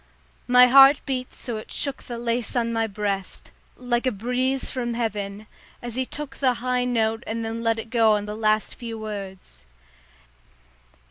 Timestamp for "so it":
1.31-1.69